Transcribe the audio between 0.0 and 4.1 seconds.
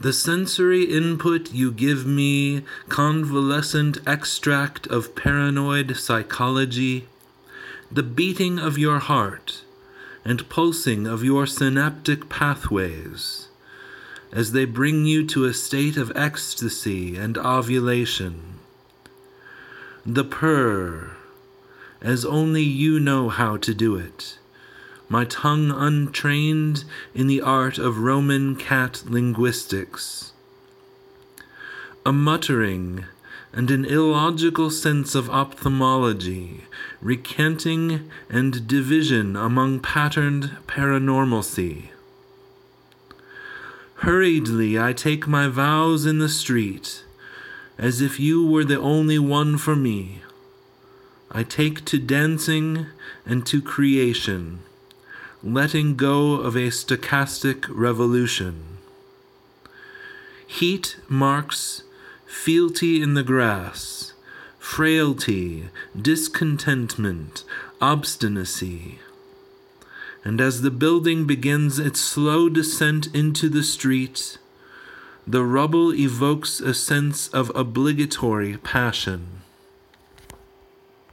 The sensory input you give me, convalescent